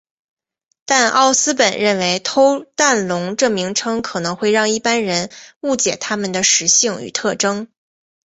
[0.83, 7.67] 但奥斯本认为偷蛋龙这名称可能会让一般人误解它们的食性与特征。